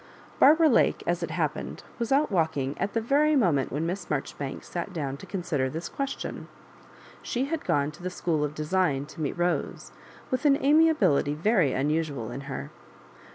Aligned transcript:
Barbara 0.39 0.67
Lake, 0.67 1.03
as 1.05 1.21
it 1.21 1.29
happened, 1.29 1.83
was 1.99 2.11
out 2.11 2.31
walk 2.31 2.53
Digitized 2.53 2.55
by 2.55 2.55
VjOOQIC 2.55 2.55
36 2.55 2.55
MISS 2.55 2.55
MABJORIBANKa 2.55 2.63
ing 2.63 2.81
at 2.81 2.93
the 2.93 3.07
very 3.07 3.35
moment 3.35 3.71
when 3.71 3.85
Miss 3.85 4.09
Marjoribanks 4.09 4.69
sat 4.69 4.93
down 4.93 5.17
to 5.17 5.25
consider 5.27 5.69
this 5.69 5.89
question. 5.89 6.47
She 7.21 7.45
had 7.45 7.63
gone 7.63 7.91
to 7.91 8.01
the 8.01 8.09
School 8.09 8.43
of 8.43 8.55
Design 8.55 9.05
to 9.05 9.21
meet 9.21 9.37
Bose, 9.37 9.91
with 10.31 10.45
an 10.45 10.57
amiability 10.65 11.35
very 11.35 11.73
unusual 11.73 12.31
in 12.31 12.41
her. 12.49 12.71